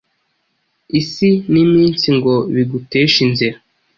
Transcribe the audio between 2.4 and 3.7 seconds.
biguteshe inzira